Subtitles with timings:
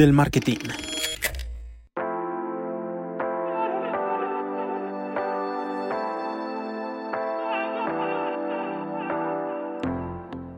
[0.00, 0.56] del marketing.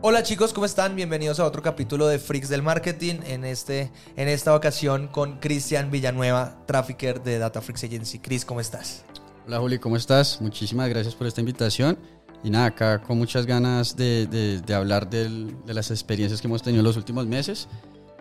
[0.01, 0.95] Hola chicos, ¿cómo están?
[0.95, 3.17] Bienvenidos a otro capítulo de Freaks del Marketing.
[3.27, 8.21] En, este, en esta ocasión con Cristian Villanueva, trafficker de Data Freaks Agency.
[8.21, 9.05] Chris, ¿cómo estás?
[9.49, 10.41] Hola Juli, ¿cómo estás?
[10.41, 11.99] Muchísimas gracias por esta invitación.
[12.45, 16.47] Y nada, acá con muchas ganas de, de, de hablar del, de las experiencias que
[16.47, 17.69] hemos tenido en los últimos meses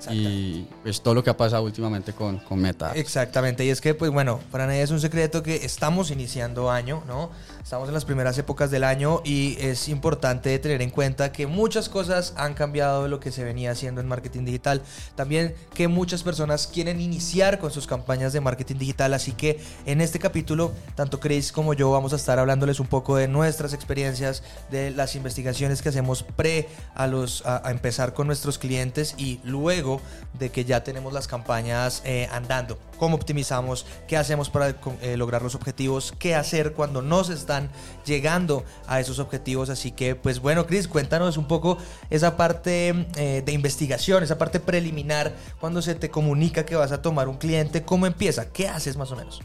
[0.10, 2.94] y pues todo lo que ha pasado últimamente con, con Meta.
[2.96, 7.04] Exactamente, y es que pues bueno, para nadie es un secreto que estamos iniciando año,
[7.08, 7.30] ¿no?
[7.64, 11.90] Estamos en las primeras épocas del año y es importante tener en cuenta que muchas
[11.90, 14.82] cosas han cambiado de lo que se venía haciendo en marketing digital.
[15.16, 20.02] También que muchas personas quieren iniciar con sus campañas de marketing digital, así que en
[20.02, 24.44] este capítulo, tanto Chris como yo vamos a estar hablándoles un poco de nuestras experiencias,
[24.72, 29.40] de las investigaciones que hacemos pre a, los, a, a empezar con nuestros clientes y
[29.44, 29.91] luego
[30.38, 32.78] de que ya tenemos las campañas eh, andando.
[32.98, 33.86] ¿Cómo optimizamos?
[34.08, 36.14] ¿Qué hacemos para eh, lograr los objetivos?
[36.20, 37.70] ¿Qué hacer cuando no se están
[38.06, 39.70] llegando a esos objetivos?
[39.70, 41.78] Así que, pues bueno, Chris, cuéntanos un poco
[42.10, 47.02] esa parte eh, de investigación, esa parte preliminar, cuando se te comunica que vas a
[47.02, 48.52] tomar un cliente, ¿cómo empieza?
[48.52, 49.42] ¿Qué haces más o menos?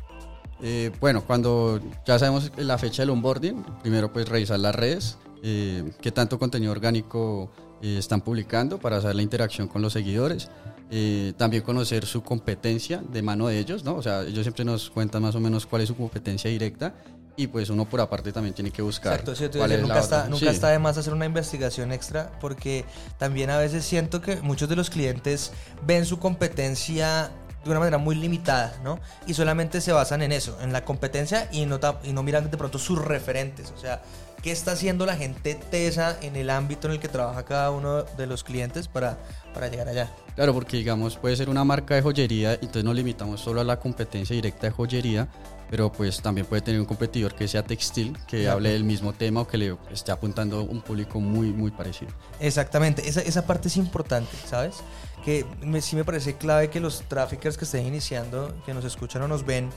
[0.63, 5.93] Eh, bueno, cuando ya sabemos la fecha del onboarding, primero pues revisar las redes, eh,
[6.01, 7.51] qué tanto contenido orgánico
[7.83, 10.49] eh, están publicando para saber la interacción con los seguidores.
[10.91, 13.97] Eh, también conocer su competencia de mano de ellos, ¿no?
[13.97, 16.95] O sea, ellos siempre nos cuentan más o menos cuál es su competencia directa
[17.37, 19.13] y pues uno por aparte también tiene que buscar.
[19.13, 20.47] Exacto, sí, cuál es nunca, está, nunca sí.
[20.47, 22.85] está de más hacer una investigación extra porque
[23.19, 25.53] también a veces siento que muchos de los clientes
[25.85, 27.31] ven su competencia
[27.67, 28.99] de una manera muy limitada, ¿no?
[29.27, 32.57] Y solamente se basan en eso, en la competencia y no, y no miran de
[32.57, 34.03] pronto sus referentes, o sea,
[34.43, 38.05] qué está haciendo la gente tesa en el ámbito en el que trabaja cada uno
[38.05, 39.19] de los clientes para,
[39.53, 40.11] para llegar allá.
[40.35, 43.81] Claro, porque digamos, puede ser una marca de joyería, entonces nos limitamos solo a la
[43.81, 45.29] competencia directa de joyería,
[45.69, 49.41] pero pues también puede tener un competidor que sea textil, que hable del mismo tema
[49.41, 52.13] o que le esté apuntando a un público muy, muy parecido.
[52.39, 54.77] Exactamente, esa, esa parte es importante, ¿sabes?
[55.25, 59.23] Que me, sí me parece clave que los traffickers que estén iniciando, que nos escuchan
[59.23, 59.71] o nos ven,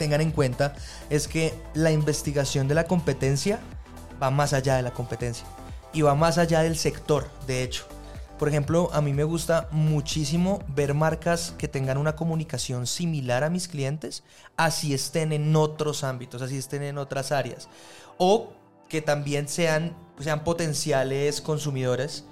[0.00, 0.74] tengan en cuenta
[1.10, 3.60] es que la investigación de la competencia
[4.20, 5.46] va más allá de la competencia
[5.92, 7.86] y va más allá del sector, de hecho.
[8.38, 13.50] Por ejemplo, a mí me gusta muchísimo ver marcas que tengan una comunicación similar a
[13.50, 14.22] mis clientes,
[14.56, 17.68] así estén en otros ámbitos, así estén en otras áreas.
[18.16, 18.54] O
[18.88, 22.24] que también sean, sean potenciales consumidores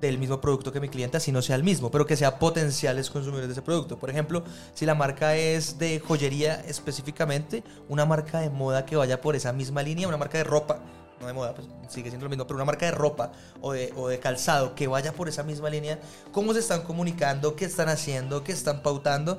[0.00, 3.10] del mismo producto que mi cliente, así no sea el mismo, pero que sea potenciales
[3.10, 3.98] consumidores de ese producto.
[3.98, 9.20] Por ejemplo, si la marca es de joyería específicamente, una marca de moda que vaya
[9.20, 10.80] por esa misma línea, una marca de ropa,
[11.20, 14.18] no de moda, pues sigue siendo lo mismo, pero una marca de ropa o de,
[14.20, 15.98] calzado que vaya por esa misma línea,
[16.32, 19.38] cómo se están comunicando, qué están haciendo, qué están pautando,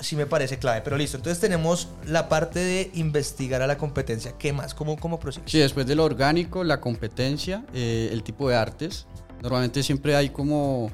[0.00, 0.82] sí me parece clave.
[0.82, 4.34] Pero listo, entonces tenemos la parte de investigar a la competencia.
[4.38, 4.74] ¿Qué más?
[4.74, 5.48] ¿Cómo, cómo prosigue?
[5.48, 9.06] Sí, después de lo orgánico, la competencia, eh, el tipo de artes.
[9.42, 10.90] Normalmente siempre hay como,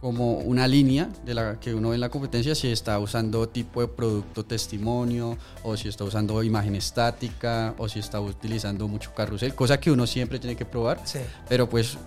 [0.00, 3.80] como una línea de la que uno ve en la competencia si está usando tipo
[3.80, 9.54] de producto testimonio o si está usando imagen estática o si está utilizando mucho carrusel,
[9.54, 11.00] cosa que uno siempre tiene que probar.
[11.04, 11.20] Sí.
[11.48, 11.98] Pero pues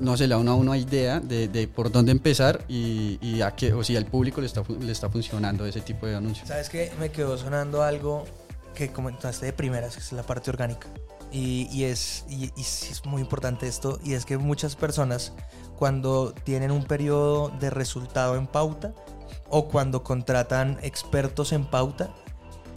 [0.00, 3.42] no se le da a uno una idea de, de, por dónde empezar y, y,
[3.42, 6.48] a qué, o si al público le está, le está funcionando ese tipo de anuncios.
[6.48, 6.92] ¿Sabes qué?
[6.98, 8.24] Me quedó sonando algo
[8.74, 10.88] que comentaste de primeras, que es la parte orgánica.
[11.34, 15.32] Y, y, es, y, y, es muy importante esto, y es que muchas personas
[15.76, 18.94] cuando tienen un periodo de resultado en pauta
[19.48, 22.14] o cuando contratan expertos en pauta,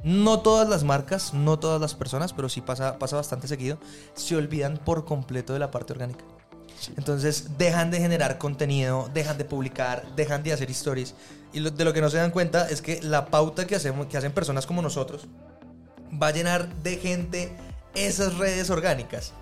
[0.04, 3.78] no todas las marcas, no todas las personas, pero sí pasa, pasa bastante seguido,
[4.16, 6.26] se olvidan por completo de la parte orgánica.
[6.80, 6.94] Sí.
[6.98, 11.14] Entonces dejan de generar contenido, dejan de publicar, dejan de hacer stories.
[11.54, 14.08] Y lo, de lo que no se dan cuenta es que la pauta que, hacemos,
[14.08, 15.28] que hacen personas como nosotros
[16.22, 17.56] va a llenar de gente
[17.98, 19.34] esas redes orgánicas.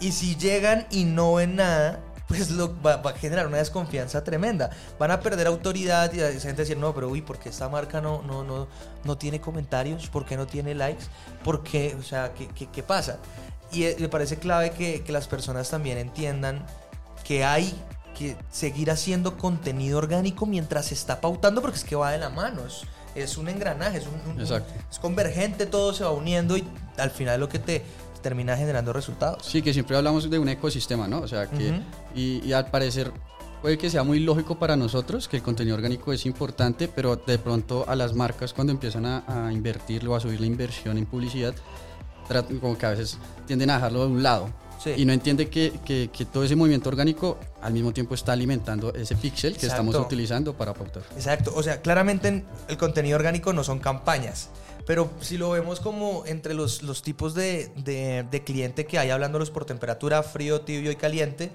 [0.00, 4.24] Y si llegan y no ven nada, pues lo, va, va, a generar una desconfianza
[4.24, 4.70] tremenda.
[4.98, 8.00] Van a perder autoridad y la gente decir, no, pero uy, ¿por qué esta marca
[8.00, 8.68] no, no, no,
[9.04, 10.08] no tiene comentarios?
[10.08, 11.04] ¿Por qué no tiene likes?
[11.44, 11.96] ¿Por qué?
[11.98, 13.18] O sea, ¿qué, qué, qué pasa?
[13.70, 16.64] Y me parece clave que, que las personas también entiendan
[17.24, 17.74] que hay
[18.18, 22.28] que seguir haciendo contenido orgánico mientras se está pautando, porque es que va de la
[22.28, 22.66] mano.
[22.66, 22.82] Es,
[23.14, 26.64] es un engranaje, es, un, un, es convergente, todo se va uniendo y
[26.96, 27.82] al final lo que te
[28.22, 29.44] termina generando resultados.
[29.44, 31.20] Sí, que siempre hablamos de un ecosistema, ¿no?
[31.20, 31.82] O sea, que uh -huh.
[32.14, 33.12] y, y, al parecer
[33.60, 37.38] puede que sea muy lógico para nosotros que el contenido orgánico es importante, pero de
[37.38, 41.54] pronto a las marcas cuando empiezan a, a invertirlo, a subir la inversión en publicidad,
[42.60, 44.48] como que a veces tienden a dejarlo de un lado.
[44.86, 48.92] Y no entiende que, que, que, todo ese movimiento orgánico al mismo tiempo está alimentando
[48.94, 51.02] ese pixel que estamos utilizando para pautar.
[51.14, 54.48] Exacto, o sea, claramente el contenido orgánico no son campañas.
[54.86, 59.10] Pero si lo vemos como entre los, los tipos de, de, de cliente que hay,
[59.10, 61.52] hablándolos por temperatura, frío, tibio y caliente,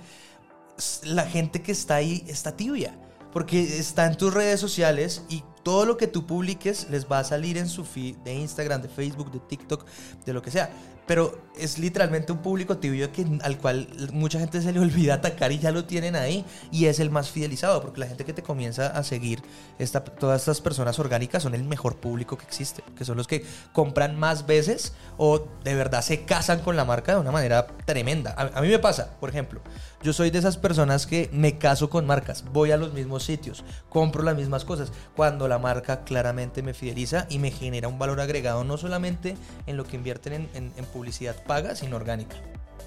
[1.03, 2.97] la gente que está ahí está tibia.
[3.33, 7.23] Porque está en tus redes sociales y todo lo que tú publiques les va a
[7.25, 9.85] salir en su feed de Instagram, de Facebook, de TikTok,
[10.25, 10.71] de lo que sea
[11.07, 15.51] pero es literalmente un público tibio que, al cual mucha gente se le olvida atacar
[15.51, 18.43] y ya lo tienen ahí y es el más fidelizado porque la gente que te
[18.43, 19.41] comienza a seguir,
[19.79, 23.43] esta, todas estas personas orgánicas son el mejor público que existe, que son los que
[23.73, 28.35] compran más veces o de verdad se casan con la marca de una manera tremenda.
[28.37, 29.61] A, a mí me pasa, por ejemplo,
[30.03, 33.63] yo soy de esas personas que me caso con marcas, voy a los mismos sitios,
[33.89, 38.19] compro las mismas cosas, cuando la marca claramente me fideliza y me genera un valor
[38.19, 39.35] agregado no solamente
[39.65, 42.37] en lo que invierten en, publicidad paga, sino orgánica.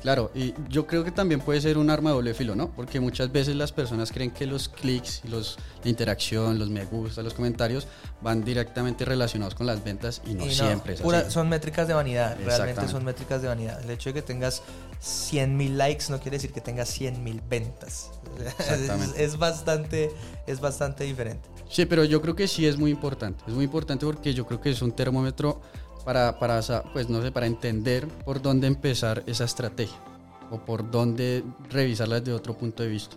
[0.02, 2.70] Claro, y yo creo que también puede ser un arma de doble filo, ¿no?
[2.70, 7.22] Porque muchas veces las personas creen que los clics, los, la interacción, los me gusta,
[7.22, 7.87] los comentarios
[8.22, 11.31] van directamente relacionados con las ventas y no, siempre es así.
[11.31, 13.82] Son métricas de vanidad, realmente son métricas de vanidad.
[13.82, 14.62] El hecho de que tengas
[15.00, 18.10] 100 mil likes no quiere decir que tengas 100 mil ventas.
[18.58, 19.22] Exactamente.
[19.22, 20.10] Es, es, bastante,
[20.46, 21.48] es bastante diferente.
[21.69, 23.44] Sí, pero yo creo que sí es muy importante.
[23.46, 25.60] Es muy importante porque yo creo que es un termómetro
[26.05, 26.61] para, para,
[26.93, 29.99] pues no sé, para entender por dónde empezar esa estrategia
[30.50, 33.17] o por dónde revisarla desde otro punto de vista.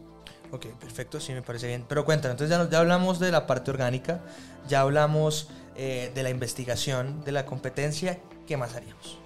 [0.51, 1.85] Ok, perfecto, sí me parece bien.
[1.87, 4.21] Pero cuéntanos, entonces ya, ya hablamos de la parte orgánica,
[4.67, 9.17] ya hablamos eh, de la investigación, de la competencia, ¿qué más haríamos?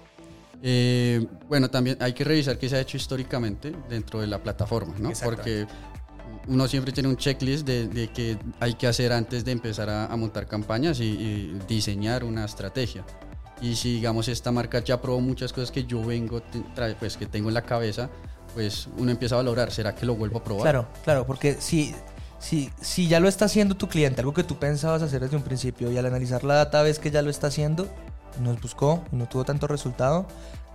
[0.62, 4.94] Eh, bueno, también hay que revisar qué se ha hecho históricamente dentro de la plataforma,
[4.98, 5.12] ¿no?
[5.22, 5.66] Porque
[6.48, 10.06] uno siempre tiene un checklist de, de, que hay que hacer antes de empezar a,
[10.06, 13.04] a montar campañas y, y, diseñar una estrategia.
[13.60, 16.42] Y si digamos esta marca ya probó muchas cosas que yo vengo,
[16.98, 18.08] pues que tengo en la cabeza,
[18.54, 20.62] pues uno empieza a valorar, ¿será que lo vuelvo a probar?
[20.62, 21.94] Claro, claro, porque si,
[22.38, 25.42] si, si ya lo está haciendo tu cliente, algo que tú pensabas hacer desde un
[25.42, 27.88] principio, y al analizar la data ves que ya lo está haciendo,
[28.40, 30.26] nos buscó y no tuvo tanto resultado,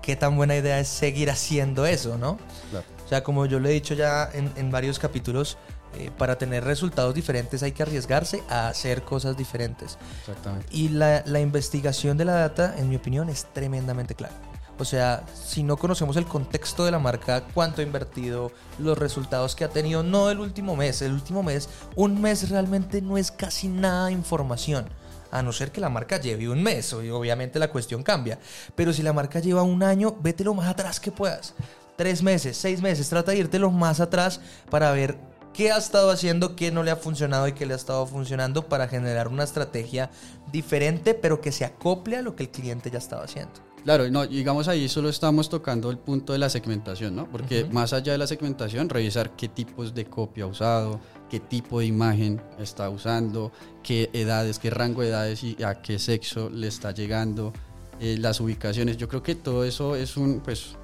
[0.01, 2.37] qué tan buena idea es seguir haciendo eso, ¿no?
[2.69, 2.85] Claro.
[3.05, 5.57] O sea, como yo lo he dicho ya en, en varios capítulos,
[5.95, 9.97] eh, para tener resultados diferentes hay que arriesgarse a hacer cosas diferentes.
[10.19, 10.67] Exactamente.
[10.71, 14.35] Y la, la, investigación de la data, en mi opinión, es tremendamente clara.
[14.79, 19.55] O sea, si no conocemos el contexto de la marca, cuánto ha invertido, los resultados
[19.55, 23.31] que ha tenido, no el último mes, el último mes, un mes realmente no es
[23.31, 24.89] casi nada de información
[25.33, 28.37] a no ser que la marca lleve un mes, obviamente la cuestión cambia.
[28.75, 31.55] Pero si la marca lleva un año, vete lo más atrás que puedas.
[31.95, 35.17] Tres meses, seis meses, trata de irte lo más atrás para ver
[35.53, 38.67] qué ha estado haciendo, qué no le ha funcionado y qué le ha estado funcionando
[38.67, 40.09] para generar una estrategia
[40.51, 43.53] diferente, pero que se acople a lo que el cliente ya estaba haciendo.
[43.83, 47.29] Claro, no, digamos ahí solo estamos tocando el punto de la segmentación, ¿no?
[47.29, 47.71] Porque uh -huh.
[47.71, 51.87] más allá de la segmentación, revisar qué tipos de copia ha usado, qué tipo de
[51.87, 53.51] imagen está usando,
[53.83, 57.51] qué edades, qué rango de edades y a qué sexo le está llegando,
[57.99, 58.95] eh, las ubicaciones.
[58.95, 60.77] Yo creo que todo eso es un, pues,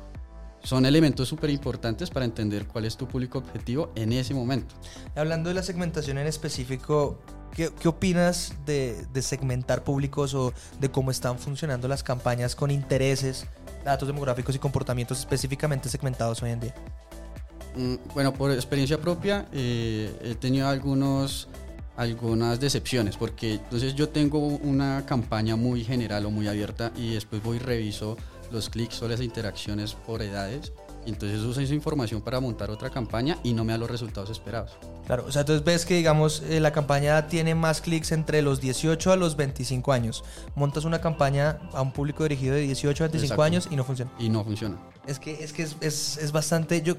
[0.64, 4.76] son elementos súper importantes para entender cuál es tu público objetivo en ese momento.
[5.16, 7.20] Hablando de la segmentación en específico,
[7.56, 12.72] ¿qué, qué opinas de, de, segmentar públicos o de cómo están funcionando las campañas con
[12.72, 13.46] intereses,
[13.86, 16.76] datos demográficos y comportamientos específicamente segmentados hoy en día?
[17.76, 21.48] Mm, bueno, por experiencia propia eh, he tenido algunos
[21.96, 27.44] algunas decepciones porque entonces yo tengo una campaña muy general o muy abierta y después
[27.44, 28.16] voy y reviso
[28.52, 30.74] los clics o las interacciones por edades.
[31.06, 34.30] Y entonces uso esa información para montar otra campaña y no me da los resultados
[34.30, 34.72] esperados.
[35.08, 38.60] Claro, o sea, entonces ves que, digamos, eh, la campaña tiene más clics entre los
[38.60, 40.24] 18 a los 25 años.
[40.56, 43.44] Montas una campaña a un público dirigido de 18 a 25 Exacto.
[43.44, 44.12] años y no funciona.
[44.20, 44.78] Y no funciona.
[45.08, 46.82] Es que es, que es, es, es bastante...
[46.82, 46.96] Yo,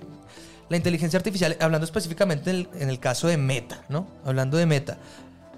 [0.70, 4.06] la inteligencia artificial, hablando específicamente en el, en el caso de Meta, ¿no?
[4.24, 4.98] Hablando de Meta,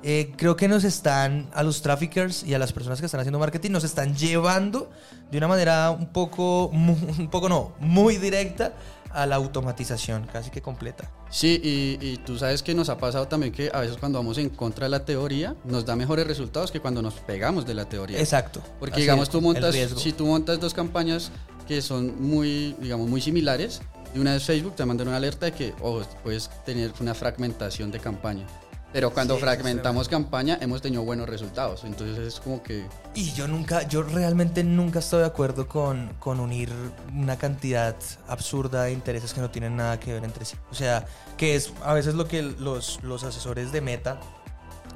[0.03, 3.39] eh, creo que nos están, a los traffickers y a las personas que están haciendo
[3.39, 4.91] marketing, nos están llevando
[5.31, 8.73] de una manera un poco, un poco no, muy directa
[9.11, 11.11] a la automatización casi que completa.
[11.31, 14.39] Sí, y, y, tú sabes que nos ha pasado también que a veces cuando vamos
[14.39, 17.85] en contra de la teoría nos da mejores resultados que cuando nos pegamos de la
[17.87, 18.19] teoría.
[18.19, 18.63] Exacto.
[18.79, 21.31] Porque digamos tú montas, si tú montas dos campañas
[21.69, 23.83] que son muy, digamos, muy similares,
[24.13, 27.91] de una vez Facebook te manda una alerta de que oh, puedes tener una fragmentación
[27.91, 28.47] de campaña.
[28.93, 31.85] Pero cuando sí, fragmentamos campaña hemos tenido buenos resultados.
[31.85, 32.87] Entonces es como que...
[33.15, 36.71] Y yo nunca, yo realmente nunca estoy de acuerdo con, con unir
[37.15, 37.97] una cantidad
[38.29, 40.57] absurda de intereses que no tienen nada que ver entre sí.
[40.71, 41.07] O sea,
[41.37, 44.21] que es a veces lo que los, los asesores de Meta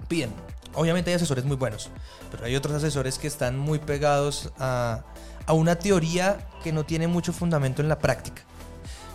[0.09, 0.31] piden.
[0.75, 1.89] Obviamente hay asesores muy buenos,
[2.31, 5.05] pero hay otros asesores que están muy pegados a,
[5.47, 8.43] a una teoría que no tiene mucho fundamento en la práctica.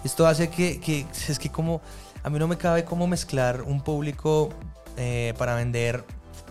[0.03, 1.81] Esto hace que, que es que como
[2.23, 4.49] a mí no me cabe cómo mezclar un público
[4.97, 6.03] eh, para vender,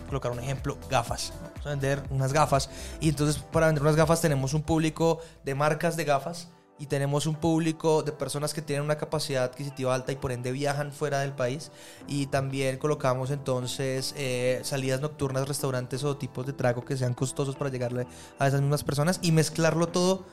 [0.07, 1.33] colocar un ejemplo, gafas.
[1.41, 5.55] Vamos a vender unas gafas y entonces para vender unas gafas tenemos un público de
[5.55, 6.49] marcas de gafas
[6.81, 10.51] y tenemos un público de personas que tienen una capacidad adquisitiva alta y por ende
[10.51, 11.71] viajan fuera del país
[12.07, 17.55] y también colocamos entonces eh, salidas nocturnas, restaurantes o tipos de trago que sean costosos
[17.55, 18.07] para llegarle
[18.39, 20.25] a esas mismas personas y mezclarlo todo.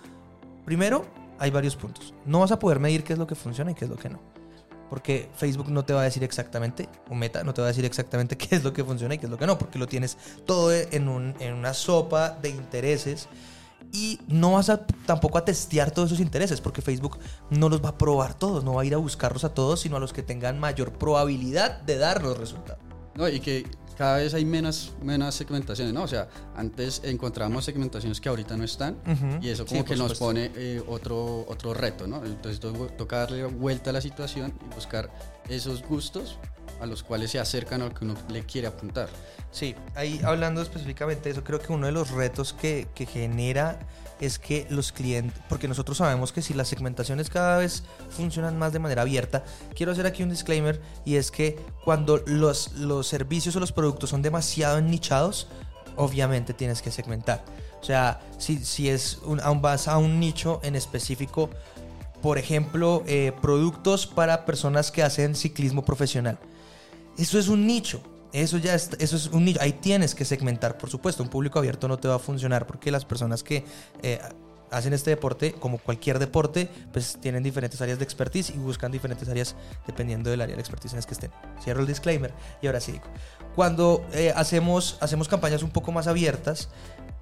[0.64, 1.04] Primero,
[1.38, 2.14] hay varios puntos.
[2.24, 4.08] No vas a poder medir qué es lo que funciona y qué es lo que
[4.08, 4.37] no.
[4.88, 7.84] Porque Facebook no te va a decir exactamente, o Meta no te va a decir
[7.84, 10.16] exactamente qué es lo que funciona y qué es lo que no, porque lo tienes
[10.46, 13.28] todo en, un, en una sopa de intereses
[13.92, 17.18] y no vas a tampoco a testear todos esos intereses porque Facebook
[17.50, 19.96] no los va a probar todos, no va a ir a buscarlos a todos, sino
[19.96, 22.82] a los que tengan mayor probabilidad de dar los resultados.
[23.14, 23.64] No, y que
[23.98, 26.04] cada vez hay menos, menos segmentaciones, ¿no?
[26.04, 28.96] O sea, antes encontramos segmentaciones que ahorita no están
[29.42, 32.24] y eso como que nos pone eh, otro, otro reto, ¿no?
[32.24, 35.10] Entonces toca darle vuelta a la situación y buscar
[35.48, 36.38] esos gustos
[36.80, 39.08] a los cuales se acercan lo que uno le quiere apuntar.
[39.50, 43.78] Sí, ahí hablando específicamente de eso, creo que uno de los retos que, que genera
[44.20, 48.72] es que los clientes, porque nosotros sabemos que si las segmentaciones cada vez funcionan más
[48.72, 49.44] de manera abierta,
[49.74, 54.10] quiero hacer aquí un disclaimer y es que cuando los, los servicios o los productos
[54.10, 55.46] son demasiado nichados,
[55.96, 57.44] obviamente tienes que segmentar.
[57.80, 61.50] O sea, si, si es un, vas a un nicho en específico,
[62.22, 66.38] por ejemplo, eh, productos para personas que hacen ciclismo profesional.
[67.18, 68.00] Eso es un nicho.
[68.32, 69.60] Eso ya es, eso es un nicho.
[69.60, 71.22] Ahí tienes que segmentar, por supuesto.
[71.22, 73.64] Un público abierto no te va a funcionar porque las personas que
[74.02, 74.20] eh,
[74.70, 79.28] hacen este deporte, como cualquier deporte, pues tienen diferentes áreas de expertise y buscan diferentes
[79.28, 79.56] áreas
[79.86, 81.30] dependiendo del área de expertise en las que estén.
[81.62, 82.32] Cierro el disclaimer
[82.62, 83.04] y ahora sí digo.
[83.54, 86.68] Cuando eh, hacemos, hacemos campañas un poco más abiertas,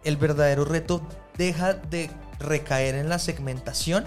[0.04, 1.02] el verdadero reto
[1.36, 4.04] deja de recaer en la segmentación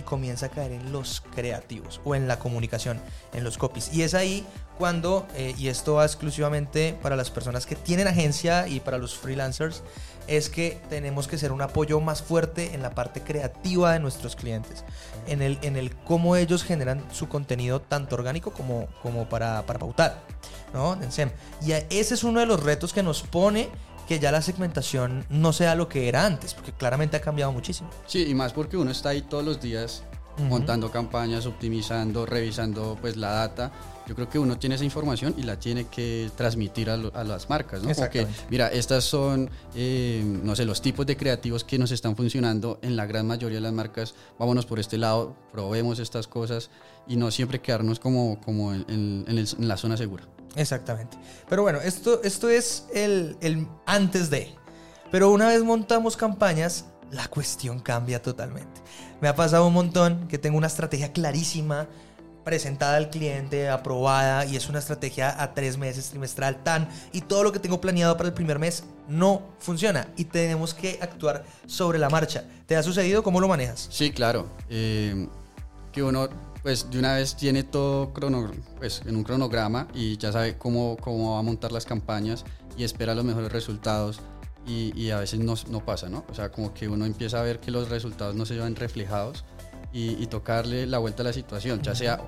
[0.00, 3.00] y comienza a caer en los creativos o en la comunicación,
[3.32, 3.92] en los copies.
[3.92, 4.44] Y es ahí
[4.78, 9.14] cuando, eh, y esto va exclusivamente para las personas que tienen agencia y para los
[9.16, 9.82] freelancers,
[10.26, 14.36] es que tenemos que ser un apoyo más fuerte en la parte creativa de nuestros
[14.36, 14.84] clientes,
[15.26, 19.78] en el, en el cómo ellos generan su contenido tanto orgánico como, como para, para
[19.78, 20.22] pautar,
[20.72, 20.96] ¿no?
[21.62, 23.68] Y ese es uno de los retos que nos pone
[24.10, 27.88] que ya la segmentación no sea lo que era antes, porque claramente ha cambiado muchísimo.
[28.08, 30.02] Sí, y más porque uno está ahí todos los días
[30.36, 33.70] montando campañas, optimizando, revisando pues la data.
[34.08, 37.84] Yo creo que uno tiene esa información y la tiene que transmitir a, las marcas,
[37.84, 37.94] ¿no?
[37.94, 42.80] Porque, mira, estas son, eh, no sé, los tipos de creativos que nos están funcionando
[42.82, 44.16] en la gran mayoría de las marcas.
[44.40, 46.70] Vámonos por este lado, probemos estas cosas
[47.06, 50.24] y no siempre quedarnos como, como en, en la zona segura.
[50.56, 51.16] Exactamente.
[51.48, 54.54] Pero bueno, esto, esto es el, el antes de.
[55.10, 58.80] Pero una vez montamos campañas, la cuestión cambia totalmente.
[59.20, 61.88] Me ha pasado un montón que tengo una estrategia clarísima,
[62.44, 67.42] presentada al cliente, aprobada, y es una estrategia a tres meses, trimestral, tan, y todo
[67.42, 71.98] lo que tengo planeado para el primer mes no funciona y tenemos que actuar sobre
[71.98, 72.44] la marcha.
[72.66, 73.22] ¿Te ha sucedido?
[73.22, 73.88] ¿Cómo lo manejas?
[73.90, 74.48] Sí, claro.
[74.68, 75.28] Eh,
[75.92, 76.02] que
[76.62, 80.96] pues de una vez tiene todo crono, pues, en un cronograma y ya sabe cómo,
[81.00, 82.44] cómo va a montar las campañas
[82.76, 84.20] y espera los mejores resultados
[84.66, 86.24] y, a veces no, no, pasa, ¿no?
[86.28, 89.44] O sea, como que uno empieza a ver que los resultados no se llevan reflejados
[89.92, 92.20] y, tocarle la vuelta a la situación, ya sea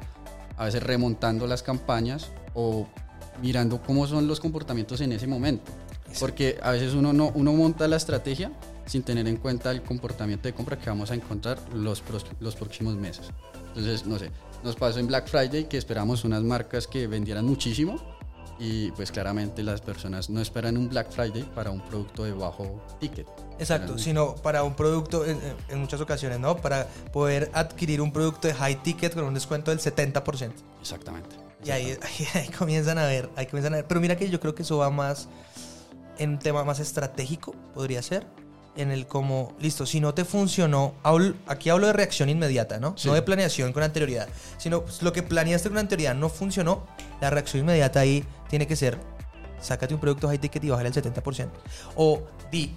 [0.57, 2.89] a veces remontando las campañas o
[3.41, 5.71] mirando cómo son los comportamientos en ese momento.
[6.19, 8.51] Porque a veces uno, no, uno monta la estrategia
[8.87, 12.03] sin tener en cuenta el comportamiento de compra que vamos a encontrar los,
[12.41, 13.31] los próximos meses.
[13.75, 14.31] Entonces, no sé,
[14.63, 17.97] nos pasó en Black Friday que esperamos unas marcas que vendieran muchísimo
[18.59, 22.81] y pues claramente las personas no esperan un Black Friday para un producto de bajo
[23.01, 23.27] ticket.
[23.59, 25.41] Exacto, sino para un producto en,
[25.81, 26.57] muchas ocasiones, ¿no?
[26.57, 30.53] Para poder adquirir un producto de high ticket con un descuento del 70%.
[30.81, 31.37] Exactamente.
[31.65, 31.99] Y ahí,
[32.35, 33.87] ahí, comienzan a ver, ahí comienzan a ver.
[33.87, 35.29] Pero mira que yo creo que eso va más
[36.19, 38.27] en un tema más estratégico, podría ser
[38.77, 40.95] en el como, listo, si no te funcionó,
[41.47, 42.95] aquí hablo de reacción inmediata, ¿no?
[43.05, 46.87] No de planeación con anterioridad, sino pues, lo que planeaste con anterioridad no funcionó,
[47.21, 48.99] la reacción inmediata ahí tiene que ser,
[49.61, 51.49] sácate un producto high ticket y bájale el 70%.
[51.97, 52.75] O di,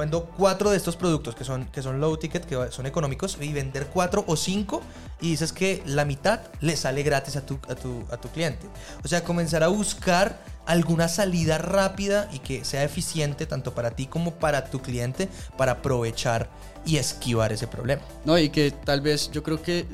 [0.00, 3.52] vendo cuatro de estos productos que son, que son low ticket, que son económicos, y
[3.52, 4.82] vender cuatro o cinco
[5.20, 8.66] y dices que la mitad le sale gratis a tu, a tu, a tu cliente.
[9.04, 14.06] O sea, comenzar a buscar alguna salida rápida y que sea eficiente tanto para ti
[14.06, 16.48] como para tu cliente para aprovechar
[16.84, 18.02] y esquivar ese problema.
[18.24, 19.86] No, y que tal vez yo creo que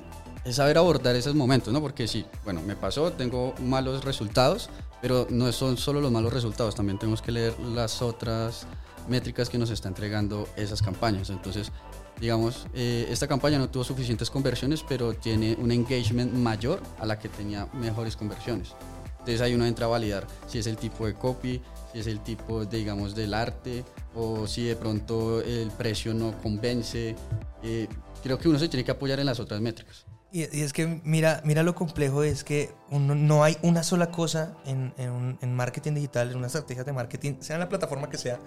[0.45, 1.81] es saber abordar esos momentos, ¿no?
[1.81, 4.71] Porque sí, bueno, me pasó, tengo malos resultados,
[5.03, 8.67] pero no son solo los malos resultados, también tenemos que leer las otras
[9.09, 11.31] métricas que nos está entregando esas campañas.
[11.31, 11.73] Entonces,
[12.21, 17.19] digamos, eh, esta campaña no tuvo suficientes conversiones, pero tiene un engagement mayor a la
[17.19, 18.75] que tenía mejores conversiones.
[19.21, 21.61] Entonces ahí uno entra a validar si es el tipo de copy,
[21.93, 26.37] si es el tipo, de, digamos, del arte, o si de pronto el precio no
[26.41, 27.15] convence.
[27.63, 27.87] Eh,
[28.23, 30.07] creo que uno se tiene que apoyar en las otras métricas.
[30.33, 34.57] Y, es que mira, mira lo complejo es que uno, no hay una sola cosa
[34.65, 38.17] en, en, en marketing digital, en una estrategia de marketing, sea en la plataforma que
[38.17, 38.39] sea,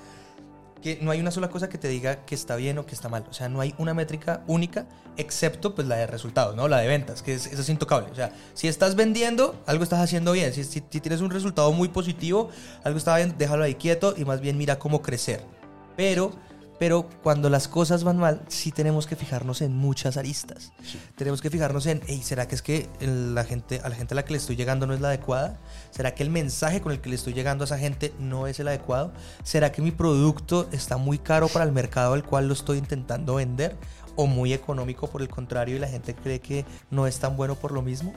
[0.83, 3.07] que no hay una sola cosa que te diga que está bien o que está
[3.07, 3.23] mal.
[3.29, 4.85] O sea, no hay una métrica única,
[5.15, 6.67] excepto pues la de resultados, ¿no?
[6.67, 8.11] La de ventas, que es, eso es intocable.
[8.11, 10.53] O sea, si estás vendiendo, algo estás haciendo bien.
[10.53, 12.49] Si, si, si tienes un resultado muy positivo,
[12.83, 15.41] algo está bien, déjalo ahí quieto y más bien mira cómo crecer.
[15.95, 16.33] Pero
[16.79, 20.73] pero cuando las cosas van mal, sí tenemos que fijarnos en muchas aristas.
[21.15, 24.15] Tenemos que fijarnos en, hey, ¿será que es que la gente, a la gente a
[24.15, 25.59] la que le estoy llegando no es la adecuada?
[25.91, 28.59] ¿Será que el mensaje con el que le estoy llegando a esa gente no es
[28.59, 29.13] el adecuado?
[29.43, 33.35] ¿Será que mi producto está muy caro para el mercado al cual lo estoy intentando
[33.35, 33.77] vender?
[34.15, 37.55] O muy económico por el contrario y la gente cree que no es tan bueno
[37.55, 38.13] por lo mismo.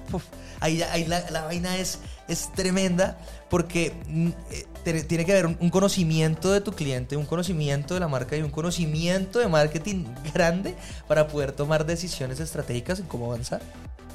[0.60, 5.70] ahí, ahí la, la, vaina es, es tremenda porque mm, eh, tiene que haber un,
[5.70, 10.74] conocimiento de tu cliente, un conocimiento de la marca y un conocimiento de marketing grande
[11.08, 13.60] para poder tomar decisiones estratégicas en cómo avanzar.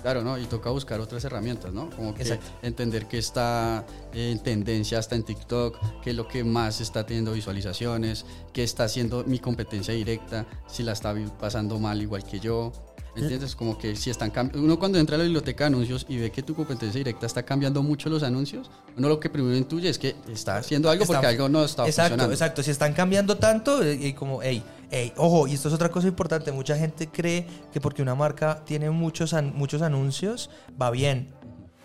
[0.01, 0.37] Claro, ¿no?
[0.37, 1.89] Y toca buscar otras herramientas, ¿no?
[1.91, 6.81] Como que entender que está en tendencia hasta en TikTok, qué es lo que más
[6.81, 12.23] está teniendo visualizaciones, qué está haciendo mi competencia directa, si la está pasando mal igual
[12.23, 12.71] que yo.
[13.15, 13.55] ¿Entiendes?
[13.55, 16.43] Como que si están Uno cuando entra a la biblioteca de anuncios y ve que
[16.43, 20.15] tu competencia directa está cambiando mucho los anuncios, uno lo que primero intuye es que
[20.29, 22.33] está haciendo algo porque algo no está exacto, funcionando.
[22.33, 25.89] Exacto, si están cambiando tanto, eh, y como, hey, hey, ojo, y esto es otra
[25.89, 30.49] cosa importante, mucha gente cree que porque una marca tiene muchos, muchos anuncios,
[30.81, 31.33] va bien.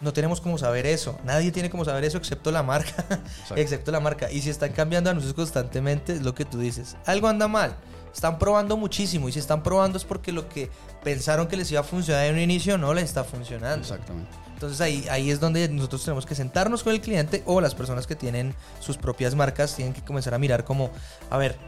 [0.00, 1.18] No tenemos como saber eso.
[1.24, 3.04] Nadie tiene como saber eso excepto la marca.
[3.56, 4.30] excepto la marca.
[4.30, 6.96] Y si están cambiando anuncios constantemente, es lo que tú dices.
[7.06, 7.76] Algo anda mal.
[8.16, 9.28] Están probando muchísimo.
[9.28, 10.70] Y si están probando es porque lo que
[11.04, 13.82] pensaron que les iba a funcionar en un inicio no les está funcionando.
[13.82, 14.30] Exactamente.
[14.54, 18.06] Entonces ahí, ahí es donde nosotros tenemos que sentarnos con el cliente o las personas
[18.06, 20.90] que tienen sus propias marcas tienen que comenzar a mirar como,
[21.28, 21.58] a ver,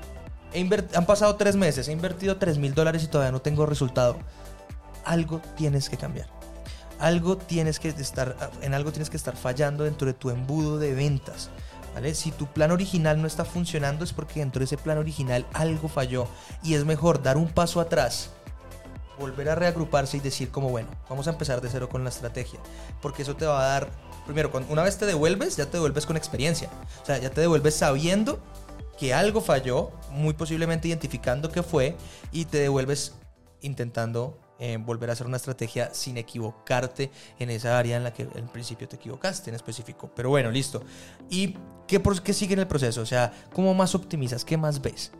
[0.94, 4.16] han pasado tres meses, he invertido tres mil dólares y todavía no tengo resultado.
[5.04, 6.30] Algo tienes que cambiar
[6.98, 10.94] algo tienes que estar, en algo tienes que estar fallando dentro de tu embudo de
[10.94, 11.50] ventas.
[12.12, 15.88] Si tu plan original no está funcionando es porque dentro de ese plan original algo
[15.88, 16.28] falló.
[16.62, 18.30] Y es mejor dar un paso atrás,
[19.18, 22.60] volver a reagruparse y decir como bueno, vamos a empezar de cero con la estrategia,
[23.02, 23.88] porque eso te va a dar,
[24.26, 26.70] primero, una vez te devuelves, ya te devuelves con experiencia,
[27.02, 28.40] o sea, ya te devuelves sabiendo
[28.98, 31.96] que algo falló, muy posiblemente identificando qué fue
[32.32, 33.14] y te devuelves
[33.60, 34.38] intentando
[34.80, 38.88] volver a hacer una estrategia sin equivocarte en esa área en la que en principio
[38.88, 40.10] te equivocaste en específico.
[40.14, 40.82] Pero bueno, listo.
[41.30, 41.54] ¿Y
[41.86, 43.00] qué, qué sigue en el proceso?
[43.00, 44.44] O sea, ¿cómo más optimizas?
[44.44, 45.12] ¿Qué más ves?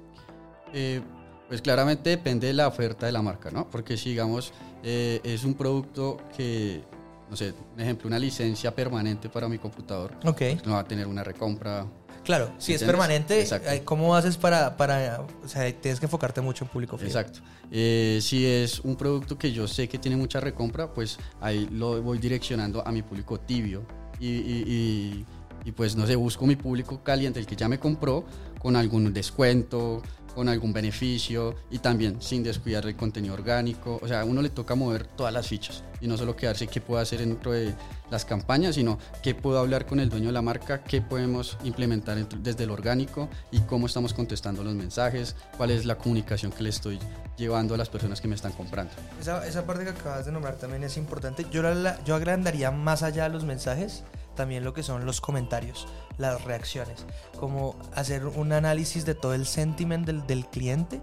[0.72, 1.00] Eh,
[1.48, 3.68] pues claramente depende de la oferta de la marca, ¿no?
[3.70, 6.82] Porque si digamos eh, es un producto que,
[7.30, 10.38] no sé, un ejemplo, una licencia permanente para mi computador, Ok.
[10.38, 11.86] Pues no va a tener una recompra
[12.24, 16.64] Claro, si es permanente, eh, ¿cómo haces para, para, o sea, tienes que enfocarte mucho
[16.64, 17.08] en público fiel?
[17.08, 17.40] Exacto.
[17.70, 22.02] Eh, si es un producto que yo sé que tiene mucha recompra, pues ahí lo
[22.02, 23.86] voy direccionando a mi público tibio
[24.20, 25.26] y, y,
[25.64, 28.24] y pues no sé, busco mi público caliente, el que ya me compró,
[28.58, 30.02] con algún descuento,
[30.38, 33.98] con algún beneficio y también sin descuidar el contenido orgánico.
[34.00, 36.80] O sea, a uno le toca mover todas las fichas y no solo quedarse qué
[36.80, 37.74] puedo hacer dentro de
[38.08, 42.16] las campañas, sino qué puedo hablar con el dueño de la marca, qué podemos implementar
[42.38, 46.68] desde el orgánico y cómo estamos contestando los mensajes, cuál es la comunicación que le
[46.68, 47.00] estoy
[47.36, 48.92] llevando a las personas que me están comprando.
[49.20, 51.46] Esa, esa parte que acabas de nombrar también es importante.
[51.50, 54.04] Yo, la, yo agrandaría más allá de los mensajes
[54.38, 57.06] también lo que son los comentarios, las reacciones,
[57.38, 61.00] como hacer un análisis de todo el sentiment del, del cliente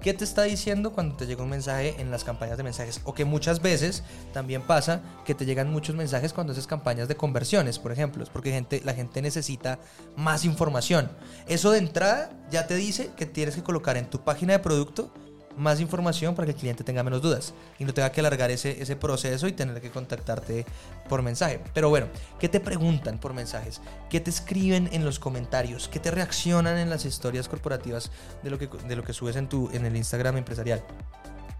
[0.00, 3.00] ¿Qué te está diciendo cuando te llega un mensaje en las campañas de mensajes?
[3.02, 7.16] O que muchas veces también pasa que te llegan muchos mensajes cuando haces campañas de
[7.16, 8.22] conversiones, por ejemplo.
[8.22, 9.80] Es porque gente, la gente necesita
[10.16, 11.10] más información.
[11.48, 15.12] Eso de entrada ya te dice que tienes que colocar en tu página de producto
[15.58, 18.80] más información para que el cliente tenga menos dudas y no tenga que alargar ese,
[18.80, 20.64] ese proceso y tener que contactarte
[21.08, 21.60] por mensaje.
[21.74, 22.06] Pero bueno,
[22.38, 23.80] ¿qué te preguntan por mensajes?
[24.08, 25.88] ¿Qué te escriben en los comentarios?
[25.88, 28.10] ¿Qué te reaccionan en las historias corporativas
[28.42, 30.82] de lo que, de lo que subes en, tu, en el Instagram empresarial?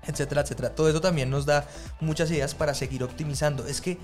[0.06, 0.74] Etcétera, etcétera.
[0.74, 1.66] Todo eso también nos da
[2.00, 3.66] muchas ideas para seguir optimizando.
[3.66, 3.98] Es que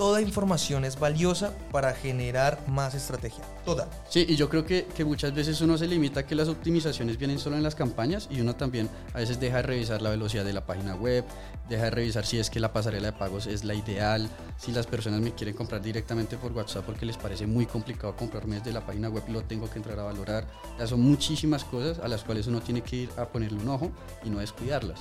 [0.00, 3.44] toda información es valiosa para generar más estrategia.
[3.66, 3.86] Toda.
[4.08, 7.38] Sí, y yo creo que, muchas veces uno se limita a que las optimizaciones vienen
[7.38, 10.54] solo en las campañas y uno también a veces deja de revisar la velocidad de
[10.54, 11.26] la página web,
[11.68, 14.86] deja de revisar si es que la pasarela de pagos es la ideal, si las
[14.86, 18.86] personas me quieren comprar directamente por WhatsApp porque les parece muy complicado comprarme desde la
[18.86, 20.46] página web y lo tengo que entrar a valorar.
[20.78, 23.92] Ya son muchísimas cosas a las cuales uno tiene que ir a ponerle un ojo
[24.24, 25.00] y no descuidarlas.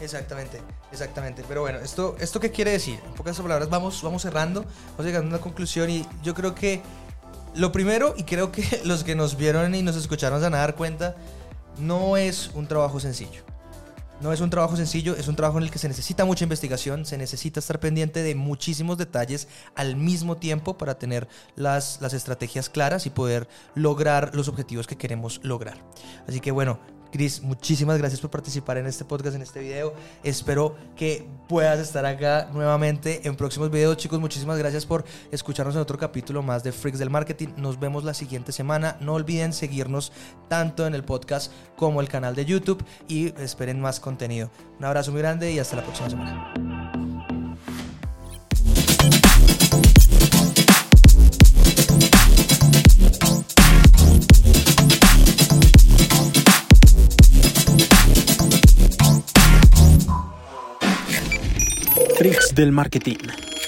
[0.00, 0.60] Exactamente,
[0.92, 1.44] exactamente.
[1.46, 2.98] Pero bueno, ¿esto, esto qué quiere decir?
[3.06, 6.80] En pocas palabras, vamos, vamos cerrando, vamos llegando a una conclusión y yo creo que
[7.54, 10.58] lo primero, y creo que los que nos vieron y nos escucharon se van a
[10.58, 11.16] dar cuenta,
[11.78, 13.42] no es un trabajo sencillo.
[14.20, 17.06] No es un trabajo sencillo, es un trabajo en el que se necesita mucha investigación,
[17.06, 22.68] se necesita estar pendiente de muchísimos detalles al mismo tiempo para tener las, las estrategias
[22.68, 25.78] claras y poder lograr los objetivos que queremos lograr.
[26.28, 29.94] Así que bueno, Cris, muchísimas gracias por participar en este podcast, en este video.
[30.22, 33.96] Espero que puedas estar acá nuevamente en próximos videos.
[33.96, 37.48] Chicos, muchísimas gracias por escucharnos en otro capítulo más de Freaks del Marketing.
[37.56, 38.96] Nos vemos la siguiente semana.
[39.00, 40.12] No olviden seguirnos
[40.48, 44.50] tanto en el podcast como el canal de YouTube y esperen más contenido.
[44.78, 46.54] Un abrazo muy grande y hasta la próxima semana.
[62.54, 63.59] Del Marketing.